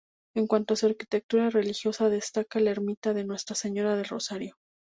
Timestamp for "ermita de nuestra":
2.71-3.55